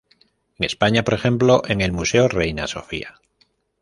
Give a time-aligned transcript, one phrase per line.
[0.57, 3.21] En España, por ejemplo, en el Museo Reina Sofía.